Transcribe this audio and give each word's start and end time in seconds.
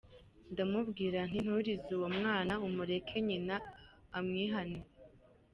Ndamubwira 0.51 1.17
nti, 1.27 1.39
’nturize 1.43 1.89
uwo 1.97 2.09
mwana, 2.17 2.53
umureke 2.67 3.15
nyina 3.27 3.55
amwihanire. 4.17 4.89